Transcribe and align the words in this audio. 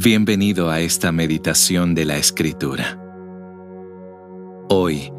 Bienvenido 0.00 0.70
a 0.70 0.78
esta 0.78 1.10
meditación 1.10 1.92
de 1.96 2.04
la 2.04 2.18
Escritura. 2.18 3.02
Hoy 4.68 5.12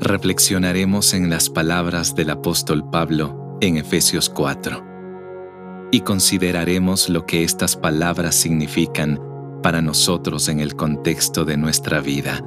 reflexionaremos 0.00 1.12
en 1.12 1.28
las 1.28 1.50
palabras 1.50 2.14
del 2.14 2.30
apóstol 2.30 2.88
Pablo 2.88 3.58
en 3.60 3.76
Efesios 3.76 4.30
4 4.30 5.90
y 5.90 6.00
consideraremos 6.00 7.10
lo 7.10 7.26
que 7.26 7.44
estas 7.44 7.76
palabras 7.76 8.34
significan 8.34 9.20
para 9.62 9.82
nosotros 9.82 10.48
en 10.48 10.60
el 10.60 10.76
contexto 10.76 11.44
de 11.44 11.58
nuestra 11.58 12.00
vida 12.00 12.40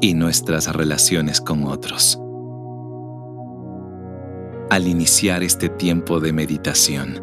y 0.00 0.14
nuestras 0.14 0.74
relaciones 0.74 1.42
con 1.42 1.64
otros. 1.64 2.18
Al 4.70 4.88
iniciar 4.88 5.42
este 5.42 5.68
tiempo 5.68 6.18
de 6.18 6.32
meditación, 6.32 7.22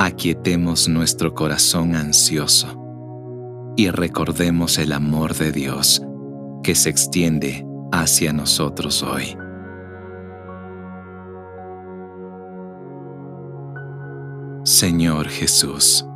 aquietemos 0.00 0.88
nuestro 0.88 1.32
corazón 1.32 1.94
ansioso 1.94 2.80
y 3.76 3.90
recordemos 3.90 4.78
el 4.78 4.92
amor 4.92 5.34
de 5.34 5.50
Dios 5.50 6.02
que 6.62 6.74
se 6.74 6.90
extiende 6.90 7.66
hacia 7.92 8.32
nosotros 8.32 9.02
hoy. 9.02 9.36
Señor 14.64 15.28
Jesús, 15.28 16.06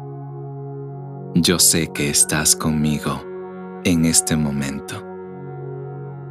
yo 1.35 1.59
sé 1.59 1.89
que 1.93 2.09
estás 2.09 2.57
conmigo 2.57 3.23
en 3.85 4.05
este 4.05 4.37
momento 4.37 5.05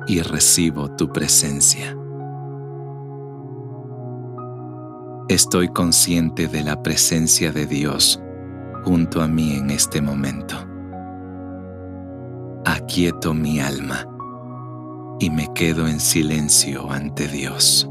y 0.08 0.22
recibo 0.22 0.90
tu 0.96 1.12
presencia. 1.12 1.96
Estoy 5.28 5.68
consciente 5.68 6.48
de 6.48 6.64
la 6.64 6.82
presencia 6.82 7.52
de 7.52 7.68
Dios 7.68 8.22
junto 8.86 9.22
a 9.22 9.28
mí 9.28 9.56
en 9.56 9.70
este 9.70 10.02
momento 10.02 10.77
aquieto 12.88 13.34
mi 13.34 13.60
alma 13.60 14.08
y 15.20 15.30
me 15.30 15.54
quedo 15.54 15.90
en 15.90 16.00
silencio 16.00 16.90
ante 16.90 17.28
Dios. 17.28 17.86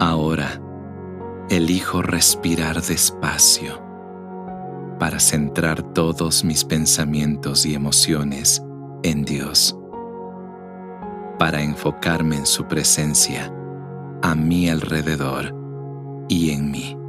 Ahora 0.00 0.58
elijo 1.50 2.00
respirar 2.00 2.80
despacio 2.80 3.78
para 4.98 5.20
centrar 5.20 5.82
todos 5.92 6.44
mis 6.44 6.64
pensamientos 6.64 7.66
y 7.66 7.74
emociones 7.74 8.62
en 9.02 9.26
Dios, 9.26 9.78
para 11.38 11.60
enfocarme 11.60 12.36
en 12.36 12.46
su 12.46 12.66
presencia 12.66 13.52
a 14.22 14.34
mi 14.34 14.70
alrededor 14.70 15.54
y 16.30 16.52
en 16.52 16.70
mí. 16.70 17.03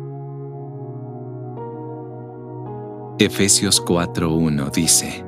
Efesios 3.18 3.82
4.1 3.82 4.72
dice, 4.72 5.24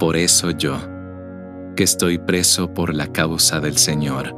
Por 0.00 0.16
eso 0.16 0.50
yo, 0.50 0.76
que 1.76 1.84
estoy 1.84 2.18
preso 2.18 2.74
por 2.74 2.92
la 2.92 3.06
causa 3.06 3.60
del 3.60 3.78
Señor, 3.78 4.34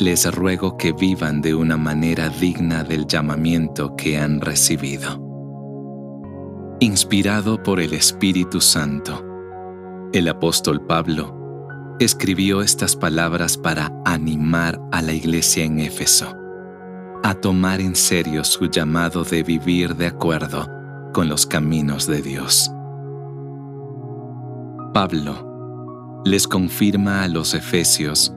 les 0.00 0.28
ruego 0.34 0.76
que 0.76 0.90
vivan 0.92 1.42
de 1.42 1.54
una 1.54 1.76
manera 1.76 2.30
digna 2.30 2.82
del 2.82 3.06
llamamiento 3.06 3.94
que 3.94 4.18
han 4.18 4.40
recibido. 4.40 5.22
Inspirado 6.80 7.62
por 7.62 7.78
el 7.78 7.94
Espíritu 7.94 8.60
Santo, 8.60 9.24
el 10.12 10.26
apóstol 10.26 10.84
Pablo 10.84 11.96
escribió 12.00 12.60
estas 12.60 12.96
palabras 12.96 13.56
para 13.56 13.92
animar 14.04 14.80
a 14.90 15.00
la 15.00 15.12
iglesia 15.12 15.62
en 15.62 15.78
Éfeso 15.78 16.36
a 17.22 17.34
tomar 17.34 17.80
en 17.80 17.94
serio 17.96 18.44
su 18.44 18.66
llamado 18.66 19.24
de 19.24 19.42
vivir 19.42 19.96
de 19.96 20.06
acuerdo 20.06 20.75
con 21.16 21.30
los 21.30 21.46
caminos 21.46 22.06
de 22.06 22.20
Dios. 22.20 22.70
Pablo 24.92 26.20
les 26.26 26.46
confirma 26.46 27.22
a 27.22 27.28
los 27.28 27.54
efesios 27.54 28.34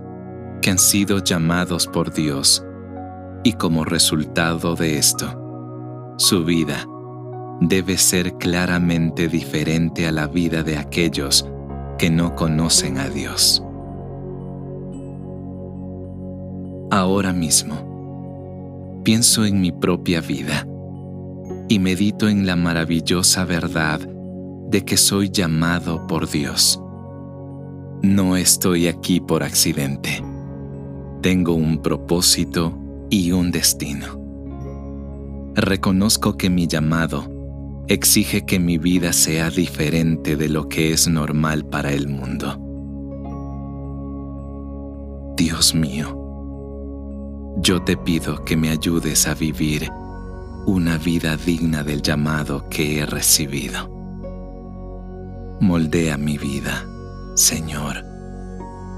que 0.62 0.70
han 0.70 0.80
sido 0.80 1.22
llamados 1.22 1.88
por 1.88 2.14
Dios 2.14 2.66
y 3.44 3.52
como 3.52 3.84
resultado 3.84 4.76
de 4.76 4.98
esto, 4.98 6.16
su 6.16 6.46
vida 6.46 6.88
debe 7.60 7.98
ser 7.98 8.36
claramente 8.36 9.28
diferente 9.28 10.08
a 10.08 10.14
la 10.14 10.28
vida 10.28 10.64
de 10.64 10.78
aquellos 10.78 11.46
que 11.98 12.10
no 12.10 12.34
conocen 12.34 12.98
a 12.98 13.10
Dios. 13.10 13.62
Ahora 16.92 17.34
mismo, 17.34 19.02
pienso 19.04 19.44
en 19.44 19.60
mi 19.60 19.74
propia 19.74 20.22
vida 20.22 20.66
y 21.70 21.78
medito 21.78 22.28
en 22.28 22.48
la 22.48 22.56
maravillosa 22.56 23.46
verdad 23.46 24.00
de 24.00 24.84
que 24.84 24.98
soy 24.98 25.30
llamado 25.30 26.08
por 26.08 26.30
Dios. 26.30 26.82
No 28.02 28.36
estoy 28.36 28.88
aquí 28.88 29.20
por 29.20 29.44
accidente. 29.44 30.24
Tengo 31.22 31.54
un 31.54 31.82
propósito 31.82 32.76
y 33.12 33.32
un 33.32 33.52
destino. 33.52 34.20
Reconozco 35.54 36.38
que 36.38 36.50
mi 36.50 36.68
llamado 36.68 37.30
exige 37.88 38.46
que 38.46 38.60
mi 38.60 38.78
vida 38.78 39.14
sea 39.14 39.52
diferente 39.52 40.36
de 40.38 40.50
lo 40.50 40.70
que 40.70 40.92
es 40.92 41.08
normal 41.08 41.66
para 41.66 41.92
el 41.92 42.08
mundo. 42.08 42.58
Dios 45.38 45.76
mío, 45.76 46.16
yo 47.58 47.82
te 47.84 47.96
pido 47.96 48.44
que 48.44 48.58
me 48.58 48.70
ayudes 48.70 49.28
a 49.28 49.36
vivir 49.36 49.90
una 50.66 50.98
vida 50.98 51.38
digna 51.38 51.84
del 51.84 52.02
llamado 52.02 52.68
que 52.70 53.00
he 53.00 53.06
recibido. 53.06 53.90
Moldea 55.60 56.18
mi 56.18 56.38
vida, 56.38 56.86
Señor, 57.36 58.04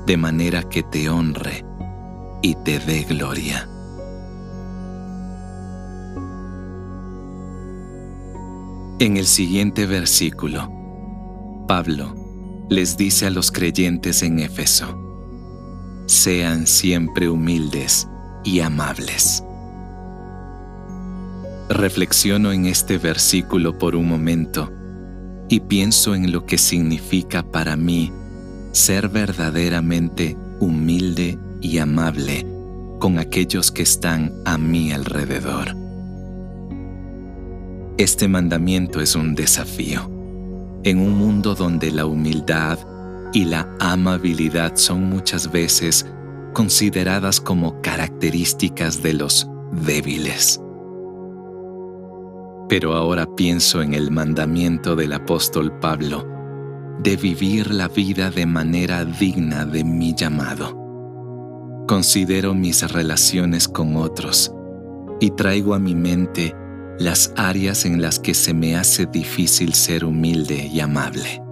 de 0.06 0.18
manera 0.18 0.64
que 0.64 0.84
te 0.84 1.10
honre 1.10 1.66
y 2.42 2.56
te 2.56 2.80
dé 2.80 3.04
gloria. 3.04 3.68
En 9.00 9.18
el 9.18 9.26
siguiente 9.26 9.88
versículo, 9.88 10.72
Pablo 11.68 12.16
les 12.70 12.98
dice 12.98 13.26
a 13.26 13.30
los 13.32 13.52
creyentes 13.52 14.22
en 14.22 14.40
Éfeso, 14.40 14.98
sean 16.06 16.68
siempre 16.68 17.30
humildes 17.30 18.08
y 18.44 18.60
amables. 18.60 19.44
Reflexiono 21.74 22.52
en 22.52 22.66
este 22.66 22.98
versículo 22.98 23.78
por 23.78 23.96
un 23.96 24.06
momento 24.06 24.70
y 25.48 25.62
pienso 25.62 26.16
en 26.16 26.34
lo 26.34 26.46
que 26.46 26.58
significa 26.58 27.44
para 27.44 27.78
mí 27.78 28.12
ser 28.74 29.08
verdaderamente 29.08 30.36
humilde 30.60 31.40
y 31.62 31.78
amable 31.78 32.46
con 33.00 33.20
aquellos 33.20 33.72
que 33.72 33.84
están 33.84 34.34
a 34.44 34.58
mi 34.58 34.92
alrededor. 34.92 35.74
Este 37.98 38.28
mandamiento 38.28 39.00
es 39.00 39.16
un 39.16 39.34
desafío. 39.34 40.12
En 40.84 41.00
un 41.00 41.18
mundo 41.18 41.56
donde 41.56 41.90
la 41.92 42.06
humildad 42.06 42.80
y 43.31 43.46
la 43.46 43.70
amabilidad 43.80 44.76
son 44.76 45.10
muchas 45.10 45.50
veces 45.50 46.06
consideradas 46.52 47.40
como 47.40 47.81
características 47.81 49.02
de 49.02 49.14
los 49.14 49.48
débiles 49.72 50.60
pero 52.72 52.94
ahora 52.94 53.26
pienso 53.36 53.82
en 53.82 53.94
el 53.94 54.12
mandamiento 54.12 54.96
del 54.96 55.12
apóstol 55.12 55.78
Pablo 55.80 56.25
de 57.04 57.18
vivir 57.18 57.69
la 57.69 57.90
vida 57.90 58.31
de 58.31 58.45
manera 58.45 59.04
digna 59.04 59.66
de 59.66 59.84
mi 59.84 60.16
llamado. 60.16 60.74
Considero 61.86 62.54
mis 62.54 62.90
relaciones 62.90 63.68
con 63.68 63.98
otros 63.98 64.54
y 65.19 65.31
traigo 65.31 65.74
a 65.74 65.80
mi 65.80 65.95
mente 65.95 66.56
las 66.98 67.34
áreas 67.36 67.84
en 67.84 68.01
las 68.01 68.19
que 68.19 68.34
se 68.34 68.54
me 68.54 68.78
hace 68.78 69.06
difícil 69.06 69.74
ser 69.74 70.06
humilde 70.06 70.66
y 70.68 70.80
amable. 70.80 71.44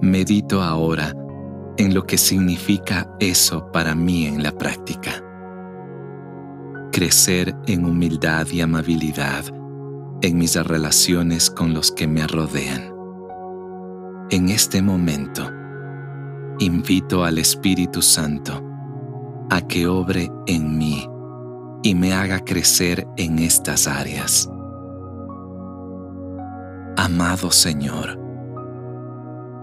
Medito 0.00 0.60
ahora 0.60 1.14
en 1.76 1.94
lo 1.94 2.02
que 2.02 2.18
significa 2.18 3.08
eso 3.20 3.70
para 3.70 3.94
mí 3.94 4.26
en 4.26 4.42
la 4.42 4.50
práctica 4.50 5.22
crecer 6.92 7.56
en 7.66 7.86
humildad 7.86 8.46
y 8.52 8.60
amabilidad 8.60 9.46
en 10.20 10.36
mis 10.36 10.54
relaciones 10.54 11.50
con 11.50 11.72
los 11.72 11.90
que 11.90 12.06
me 12.06 12.26
rodean. 12.26 12.92
En 14.30 14.50
este 14.50 14.82
momento, 14.82 15.50
invito 16.58 17.24
al 17.24 17.38
Espíritu 17.38 18.02
Santo 18.02 18.62
a 19.50 19.62
que 19.62 19.86
obre 19.86 20.30
en 20.46 20.76
mí 20.76 21.08
y 21.82 21.94
me 21.94 22.12
haga 22.12 22.40
crecer 22.40 23.08
en 23.16 23.38
estas 23.38 23.88
áreas. 23.88 24.48
Amado 26.98 27.50
Señor, 27.50 28.20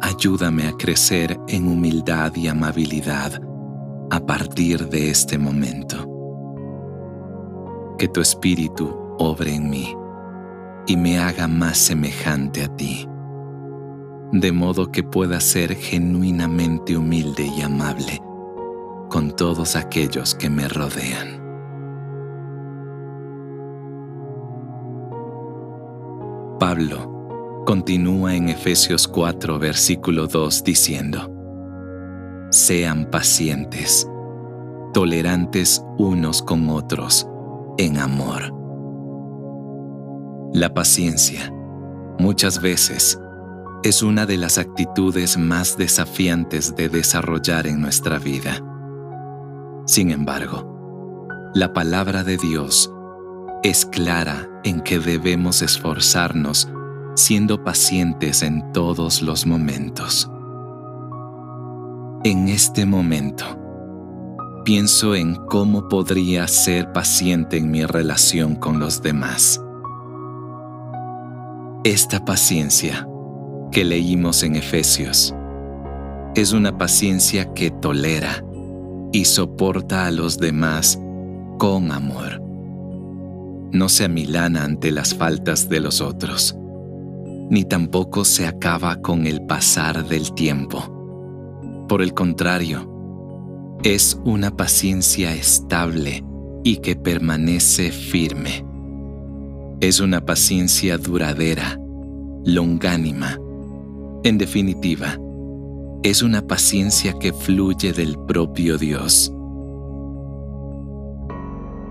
ayúdame 0.01 0.67
a 0.67 0.71
crecer 0.71 1.39
en 1.47 1.67
humildad 1.67 2.35
y 2.35 2.47
amabilidad 2.47 3.39
a 4.09 4.19
partir 4.19 4.89
de 4.89 5.11
este 5.11 5.37
momento 5.37 6.08
que 7.99 8.07
tu 8.07 8.21
espíritu 8.21 9.15
obre 9.19 9.53
en 9.53 9.69
mí 9.69 9.93
y 10.87 10.95
me 10.97 11.19
haga 11.19 11.47
más 11.47 11.77
semejante 11.77 12.63
a 12.63 12.75
ti, 12.75 13.07
de 14.31 14.51
modo 14.51 14.91
que 14.91 15.03
pueda 15.03 15.39
ser 15.41 15.75
genuinamente 15.75 16.97
humilde 16.97 17.45
y 17.45 17.61
amable 17.61 18.21
con 19.09 19.35
todos 19.35 19.75
aquellos 19.75 20.33
que 20.33 20.49
me 20.49 20.67
rodean. 20.67 21.39
Pablo 26.57 27.63
continúa 27.65 28.35
en 28.35 28.49
Efesios 28.49 29.07
4, 29.07 29.59
versículo 29.59 30.27
2 30.27 30.63
diciendo, 30.63 31.35
Sean 32.49 33.09
pacientes, 33.11 34.09
tolerantes 34.93 35.83
unos 35.97 36.41
con 36.41 36.69
otros, 36.69 37.27
en 37.79 37.97
amor 37.97 38.59
la 40.53 40.73
paciencia, 40.73 41.53
muchas 42.17 42.59
veces, 42.59 43.19
es 43.83 44.01
una 44.01 44.25
de 44.25 44.35
las 44.35 44.57
actitudes 44.57 45.37
más 45.37 45.77
desafiantes 45.77 46.75
de 46.75 46.89
desarrollar 46.89 47.67
en 47.67 47.79
nuestra 47.79 48.17
vida. 48.17 48.59
Sin 49.85 50.09
embargo, 50.09 51.27
la 51.53 51.71
palabra 51.71 52.23
de 52.23 52.37
Dios 52.37 52.91
es 53.63 53.85
clara 53.85 54.49
en 54.63 54.81
que 54.81 54.99
debemos 54.99 55.61
esforzarnos 55.61 56.67
siendo 57.15 57.63
pacientes 57.63 58.41
en 58.41 58.73
todos 58.73 59.21
los 59.21 59.45
momentos. 59.45 60.29
En 62.23 62.49
este 62.49 62.85
momento, 62.85 63.45
pienso 64.69 65.15
en 65.15 65.33
cómo 65.33 65.89
podría 65.89 66.47
ser 66.47 66.93
paciente 66.93 67.57
en 67.57 67.71
mi 67.71 67.87
relación 67.87 68.55
con 68.55 68.79
los 68.79 69.01
demás. 69.01 69.59
Esta 71.83 72.23
paciencia 72.23 73.07
que 73.71 73.83
leímos 73.83 74.43
en 74.43 74.55
Efesios 74.55 75.33
es 76.35 76.53
una 76.53 76.77
paciencia 76.77 77.51
que 77.55 77.71
tolera 77.71 78.45
y 79.11 79.25
soporta 79.25 80.05
a 80.05 80.11
los 80.11 80.37
demás 80.37 81.01
con 81.57 81.91
amor. 81.91 82.39
No 83.71 83.89
se 83.89 84.05
amilana 84.05 84.65
ante 84.65 84.91
las 84.91 85.15
faltas 85.15 85.67
de 85.67 85.79
los 85.79 85.99
otros, 85.99 86.55
ni 87.49 87.63
tampoco 87.63 88.23
se 88.23 88.45
acaba 88.45 89.01
con 89.01 89.25
el 89.25 89.41
pasar 89.47 90.07
del 90.07 90.31
tiempo. 90.35 91.87
Por 91.87 92.03
el 92.03 92.13
contrario, 92.13 92.88
es 93.83 94.19
una 94.25 94.55
paciencia 94.55 95.33
estable 95.33 96.23
y 96.63 96.77
que 96.77 96.95
permanece 96.95 97.91
firme 97.91 98.69
es 99.81 100.01
una 100.01 100.25
paciencia 100.25 100.97
duradera, 100.97 101.79
longánima. 102.43 103.37
En 104.23 104.37
definitiva, 104.37 105.17
es 106.03 106.21
una 106.21 106.45
paciencia 106.45 107.13
que 107.13 107.31
fluye 107.31 107.93
del 107.93 108.17
propio 108.27 108.77
Dios. 108.77 109.33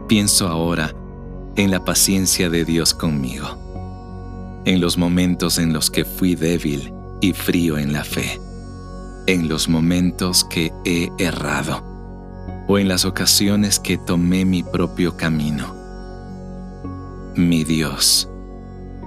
Pienso 0.06 0.48
ahora 0.48 0.94
en 1.56 1.70
la 1.70 1.82
paciencia 1.82 2.50
de 2.50 2.66
Dios 2.66 2.92
conmigo, 2.92 3.56
en 4.66 4.82
los 4.82 4.98
momentos 4.98 5.58
en 5.58 5.72
los 5.72 5.90
que 5.90 6.04
fui 6.04 6.34
débil 6.34 6.92
y 7.22 7.32
frío 7.32 7.78
en 7.78 7.94
la 7.94 8.04
fe, 8.04 8.38
en 9.28 9.48
los 9.48 9.68
momentos 9.68 10.42
que 10.44 10.72
he 10.84 11.08
errado 11.18 11.84
o 12.66 12.78
en 12.78 12.88
las 12.88 13.04
ocasiones 13.04 13.78
que 13.78 13.96
tomé 13.96 14.44
mi 14.44 14.64
propio 14.64 15.16
camino 15.16 15.78
mi 17.38 17.62
Dios, 17.62 18.28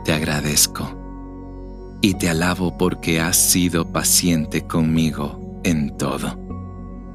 te 0.06 0.14
agradezco 0.14 2.00
y 2.02 2.14
te 2.14 2.30
alabo 2.30 2.78
porque 2.78 3.20
has 3.20 3.36
sido 3.36 3.92
paciente 3.92 4.66
conmigo 4.66 5.60
en 5.66 5.98
todo. 5.98 6.40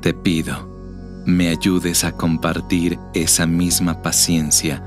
Te 0.03 0.13
pido, 0.13 0.69
me 1.25 1.49
ayudes 1.49 2.05
a 2.05 2.13
compartir 2.13 2.99
esa 3.15 3.47
misma 3.47 4.03
paciencia 4.03 4.85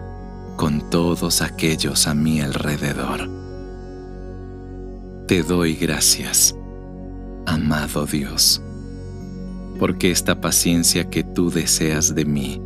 con 0.55 0.87
todos 0.91 1.41
aquellos 1.41 2.05
a 2.05 2.13
mi 2.13 2.41
alrededor. 2.41 3.27
Te 5.27 5.41
doy 5.41 5.75
gracias, 5.75 6.55
amado 7.49 8.05
Dios, 8.05 8.61
porque 9.79 10.11
esta 10.11 10.39
paciencia 10.39 11.09
que 11.09 11.23
tú 11.23 11.49
deseas 11.49 12.13
de 12.13 12.23
mí 12.23 12.61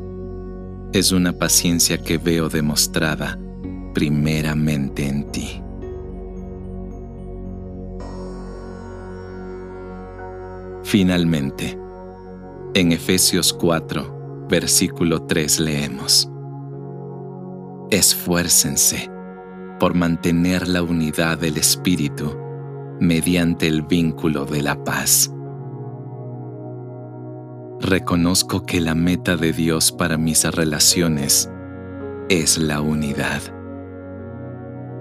es 0.92 1.14
una 1.14 1.32
paciencia 1.32 1.98
que 1.98 2.18
veo 2.18 2.50
demostrada 2.50 3.40
primeramente 3.94 5.08
en 5.08 5.32
ti. 5.32 5.62
Finalmente, 10.84 11.80
en 12.74 12.92
Efesios 12.92 13.54
4, 13.54 14.48
versículo 14.50 15.24
3 15.24 15.60
leemos, 15.62 16.30
Esfuércense 17.90 19.10
por 19.80 19.94
mantener 19.94 20.68
la 20.68 20.84
unidad 20.84 21.38
del 21.38 21.58
Espíritu 21.58 22.43
mediante 23.00 23.68
el 23.68 23.82
vínculo 23.82 24.46
de 24.46 24.62
la 24.62 24.84
paz. 24.84 25.32
Reconozco 27.80 28.66
que 28.66 28.80
la 28.80 28.96
meta 28.96 29.36
de 29.36 29.52
Dios 29.52 29.92
para 29.92 30.18
mis 30.18 30.44
relaciones 30.46 31.50
es 32.30 32.58
la 32.58 32.82
unidad 32.82 33.42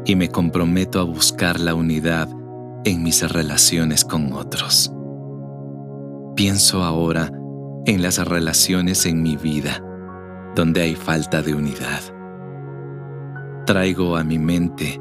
y 0.04 0.16
me 0.16 0.28
comprometo 0.28 1.00
a 1.00 1.04
buscar 1.04 1.60
la 1.60 1.74
unidad 1.74 2.28
en 2.84 3.02
mis 3.02 3.22
relaciones 3.30 4.04
con 4.04 4.32
otros. 4.32 4.92
Pienso 6.34 6.82
ahora 6.82 7.30
en 7.86 8.02
las 8.02 8.18
relaciones 8.26 9.06
en 9.06 9.22
mi 9.22 9.36
vida 9.36 9.80
donde 10.54 10.82
hay 10.82 10.94
falta 10.94 11.42
de 11.42 11.54
unidad. 11.54 12.00
Traigo 13.66 14.16
a 14.16 14.24
mi 14.24 14.38
mente 14.38 15.00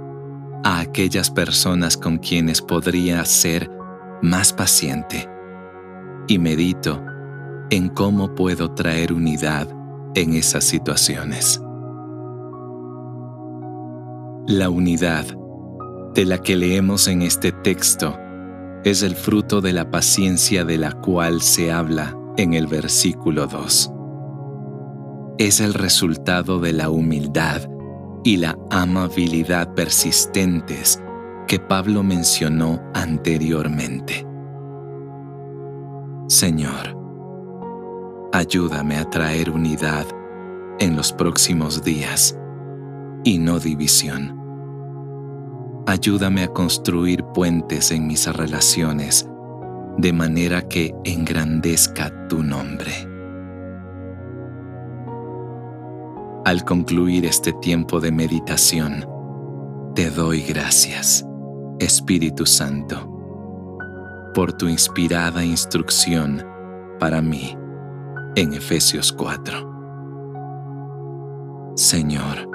a 0.64 0.80
aquellas 0.80 1.30
personas 1.30 1.98
con 1.98 2.18
quienes 2.18 2.62
podría 2.62 3.24
ser 3.26 3.70
más 4.22 4.54
paciente 4.54 5.28
y 6.28 6.38
medito 6.38 7.04
en 7.70 7.90
cómo 7.90 8.36
puedo 8.36 8.72
traer 8.74 9.14
unidad 9.14 9.68
en 10.14 10.34
esas 10.34 10.64
situaciones. 10.64 11.62
La 14.48 14.70
unidad 14.70 15.26
de 16.14 16.26
la 16.26 16.40
que 16.40 16.56
leemos 16.56 17.08
en 17.08 17.22
este 17.22 17.52
texto 17.52 18.18
es 18.84 19.04
el 19.04 19.16
fruto 19.16 19.62
de 19.62 19.74
la 19.74 19.90
paciencia 19.90 20.66
de 20.66 20.78
la 20.78 20.92
cual 20.92 21.42
se 21.42 21.72
habla 21.72 22.18
en 22.38 22.54
el 22.54 22.68
versículo 22.68 23.48
2. 23.48 23.92
Es 25.38 25.60
el 25.60 25.74
resultado 25.74 26.60
de 26.60 26.74
la 26.74 26.90
humildad 26.90 27.62
y 28.24 28.38
la 28.38 28.58
amabilidad 28.70 29.74
persistentes 29.74 31.02
que 31.48 31.60
Pablo 31.60 32.04
mencionó 32.04 32.82
anteriormente. 32.94 34.26
Señor, 36.28 36.98
ayúdame 38.32 38.98
a 38.98 39.10
traer 39.10 39.50
unidad 39.50 40.06
en 40.80 40.96
los 40.96 41.12
próximos 41.12 41.84
días 41.84 42.38
y 43.24 43.38
no 43.38 43.60
división. 43.60 44.40
Ayúdame 45.88 46.44
a 46.44 46.48
construir 46.48 47.24
puentes 47.34 47.92
en 47.92 48.08
mis 48.08 48.28
relaciones 48.28 49.28
de 49.98 50.14
manera 50.14 50.62
que 50.62 50.96
engrandezca 51.04 52.28
tu 52.28 52.44
nombre. 52.44 53.11
Al 56.44 56.66
concluir 56.66 57.28
este 57.28 57.54
tiempo 57.54 58.00
de 58.00 58.12
meditación, 58.12 59.06
te 59.94 60.10
doy 60.10 60.42
gracias, 60.42 61.24
Espíritu 61.78 62.48
Santo, 62.48 63.08
por 64.34 64.52
tu 64.54 64.68
inspirada 64.68 65.46
instrucción 65.46 66.44
para 67.00 67.22
mí 67.22 67.56
en 68.36 68.54
Efesios 68.54 69.14
4. 69.14 71.74
Señor, 71.76 72.50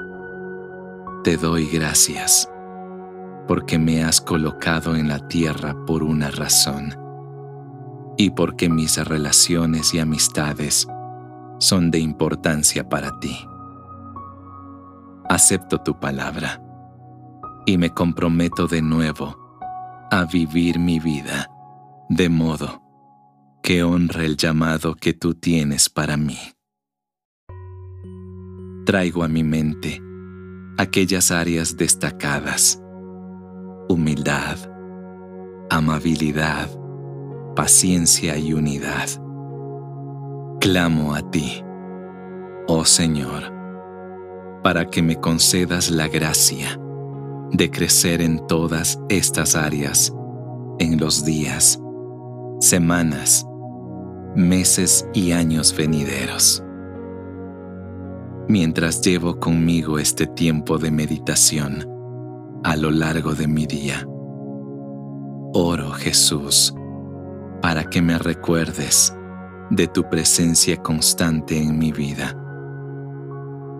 te 1.22 1.36
doy 1.36 1.68
gracias 1.68 2.50
porque 3.46 3.78
me 3.78 4.02
has 4.02 4.20
colocado 4.20 4.96
en 4.96 5.06
la 5.06 5.28
tierra 5.28 5.76
por 5.86 6.02
una 6.02 6.32
razón 6.32 6.92
y 8.16 8.30
porque 8.30 8.68
mis 8.68 8.96
relaciones 9.06 9.94
y 9.94 10.00
amistades 10.00 10.88
son 11.60 11.92
de 11.92 12.00
importancia 12.00 12.88
para 12.88 13.16
ti. 13.20 13.46
Acepto 15.28 15.78
tu 15.78 15.98
palabra 15.98 16.62
y 17.66 17.78
me 17.78 17.90
comprometo 17.90 18.68
de 18.68 18.80
nuevo 18.80 19.36
a 20.10 20.24
vivir 20.24 20.78
mi 20.78 21.00
vida 21.00 21.50
de 22.08 22.28
modo 22.28 22.80
que 23.60 23.82
honre 23.82 24.24
el 24.24 24.36
llamado 24.36 24.94
que 24.94 25.12
tú 25.14 25.34
tienes 25.34 25.88
para 25.88 26.16
mí. 26.16 26.38
Traigo 28.84 29.24
a 29.24 29.28
mi 29.28 29.42
mente 29.42 30.00
aquellas 30.78 31.32
áreas 31.32 31.76
destacadas, 31.76 32.80
humildad, 33.88 34.58
amabilidad, 35.70 36.68
paciencia 37.56 38.38
y 38.38 38.52
unidad. 38.52 39.08
Clamo 40.60 41.16
a 41.16 41.28
ti, 41.32 41.64
oh 42.68 42.84
Señor, 42.84 43.55
para 44.66 44.90
que 44.90 45.00
me 45.00 45.14
concedas 45.14 45.92
la 45.92 46.08
gracia 46.08 46.76
de 47.52 47.70
crecer 47.70 48.20
en 48.20 48.44
todas 48.48 48.98
estas 49.08 49.54
áreas 49.54 50.12
en 50.80 50.98
los 50.98 51.24
días, 51.24 51.80
semanas, 52.58 53.46
meses 54.34 55.06
y 55.14 55.30
años 55.30 55.72
venideros. 55.72 56.64
Mientras 58.48 59.00
llevo 59.02 59.38
conmigo 59.38 60.00
este 60.00 60.26
tiempo 60.26 60.78
de 60.78 60.90
meditación 60.90 61.88
a 62.64 62.74
lo 62.74 62.90
largo 62.90 63.36
de 63.36 63.46
mi 63.46 63.66
día, 63.66 64.04
oro 65.54 65.92
Jesús 65.92 66.74
para 67.62 67.88
que 67.88 68.02
me 68.02 68.18
recuerdes 68.18 69.14
de 69.70 69.86
tu 69.86 70.10
presencia 70.10 70.76
constante 70.76 71.56
en 71.56 71.78
mi 71.78 71.92
vida 71.92 72.42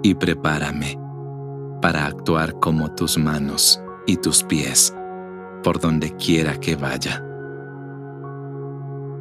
y 0.03 0.15
prepárame 0.15 0.99
para 1.81 2.07
actuar 2.07 2.59
como 2.59 2.95
tus 2.95 3.19
manos 3.19 3.81
y 4.07 4.17
tus 4.17 4.43
pies 4.43 4.95
por 5.63 5.81
donde 5.81 6.15
quiera 6.17 6.59
que 6.59 6.77
vaya. 6.77 7.25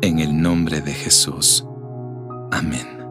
En 0.01 0.19
el 0.19 0.39
nombre 0.39 0.81
de 0.81 0.93
Jesús. 0.93 1.65
Amén. 2.51 3.04